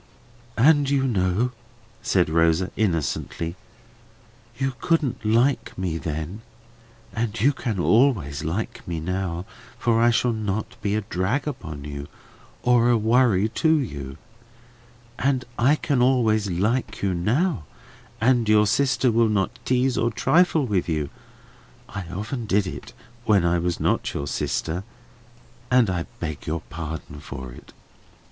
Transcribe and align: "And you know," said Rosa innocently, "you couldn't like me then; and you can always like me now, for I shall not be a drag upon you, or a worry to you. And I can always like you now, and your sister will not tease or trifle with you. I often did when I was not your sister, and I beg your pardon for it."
"And 0.57 0.89
you 0.89 1.03
know," 1.03 1.51
said 2.01 2.27
Rosa 2.27 2.71
innocently, 2.75 3.55
"you 4.57 4.73
couldn't 4.81 5.23
like 5.23 5.77
me 5.77 5.99
then; 5.99 6.41
and 7.13 7.39
you 7.39 7.53
can 7.53 7.79
always 7.79 8.43
like 8.43 8.87
me 8.87 8.99
now, 8.99 9.45
for 9.77 10.01
I 10.01 10.09
shall 10.09 10.33
not 10.33 10.75
be 10.81 10.95
a 10.95 11.01
drag 11.01 11.47
upon 11.47 11.83
you, 11.83 12.07
or 12.63 12.89
a 12.89 12.97
worry 12.97 13.47
to 13.49 13.75
you. 13.77 14.17
And 15.19 15.45
I 15.59 15.75
can 15.75 16.01
always 16.01 16.49
like 16.49 17.03
you 17.03 17.13
now, 17.13 17.65
and 18.19 18.49
your 18.49 18.65
sister 18.65 19.11
will 19.11 19.29
not 19.29 19.59
tease 19.65 19.99
or 19.99 20.09
trifle 20.09 20.65
with 20.65 20.89
you. 20.89 21.11
I 21.87 22.09
often 22.09 22.47
did 22.47 22.91
when 23.25 23.45
I 23.45 23.59
was 23.59 23.79
not 23.79 24.15
your 24.15 24.25
sister, 24.25 24.83
and 25.69 25.91
I 25.91 26.07
beg 26.19 26.47
your 26.47 26.61
pardon 26.71 27.19
for 27.19 27.51
it." 27.51 27.71